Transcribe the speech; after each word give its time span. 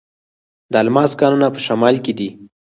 د 0.71 0.73
الماس 0.83 1.11
کانونه 1.19 1.47
په 1.53 1.59
شمال 1.65 1.95
کې 2.05 2.13
دي. 2.19 2.29